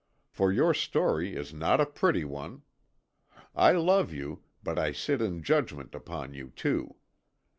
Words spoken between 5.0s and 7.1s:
in judgment upon you, too.